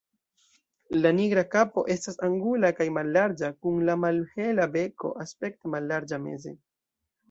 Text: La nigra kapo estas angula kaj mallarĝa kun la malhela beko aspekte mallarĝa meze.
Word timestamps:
La 1.03 1.11
nigra 1.17 1.43
kapo 1.57 1.83
estas 1.97 2.17
angula 2.29 2.73
kaj 2.81 2.89
mallarĝa 2.97 3.53
kun 3.61 3.79
la 3.93 4.01
malhela 4.09 4.69
beko 4.81 5.17
aspekte 5.29 5.77
mallarĝa 5.79 6.25
meze. 6.31 6.61